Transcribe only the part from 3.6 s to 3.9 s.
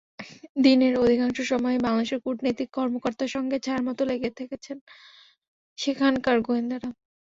ছায়ার